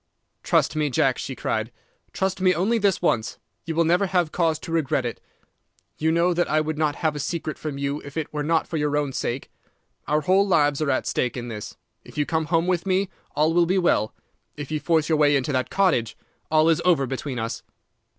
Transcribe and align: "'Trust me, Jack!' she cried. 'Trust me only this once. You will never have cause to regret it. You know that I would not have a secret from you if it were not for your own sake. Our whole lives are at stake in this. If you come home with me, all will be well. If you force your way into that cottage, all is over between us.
"'Trust 0.41 0.75
me, 0.75 0.89
Jack!' 0.89 1.19
she 1.19 1.35
cried. 1.35 1.71
'Trust 2.11 2.41
me 2.41 2.55
only 2.55 2.79
this 2.79 3.03
once. 3.03 3.37
You 3.65 3.75
will 3.75 3.83
never 3.83 4.07
have 4.07 4.31
cause 4.31 4.57
to 4.57 4.71
regret 4.71 5.05
it. 5.05 5.21
You 5.99 6.11
know 6.11 6.33
that 6.33 6.49
I 6.49 6.59
would 6.59 6.75
not 6.79 6.95
have 7.05 7.15
a 7.15 7.19
secret 7.19 7.59
from 7.59 7.77
you 7.77 8.01
if 8.03 8.17
it 8.17 8.33
were 8.33 8.41
not 8.41 8.65
for 8.67 8.77
your 8.77 8.97
own 8.97 9.13
sake. 9.13 9.51
Our 10.07 10.21
whole 10.21 10.47
lives 10.47 10.81
are 10.81 10.89
at 10.89 11.05
stake 11.05 11.37
in 11.37 11.49
this. 11.49 11.77
If 12.03 12.17
you 12.17 12.25
come 12.25 12.45
home 12.45 12.65
with 12.65 12.87
me, 12.87 13.11
all 13.35 13.53
will 13.53 13.67
be 13.67 13.77
well. 13.77 14.15
If 14.57 14.71
you 14.71 14.79
force 14.79 15.07
your 15.07 15.19
way 15.19 15.35
into 15.35 15.51
that 15.51 15.69
cottage, 15.69 16.17
all 16.49 16.67
is 16.67 16.81
over 16.83 17.05
between 17.05 17.37
us. 17.37 17.61